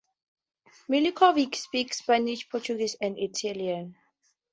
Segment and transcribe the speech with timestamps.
[0.89, 3.93] Milinkovic speaks Spanish, Portuguese and Italian.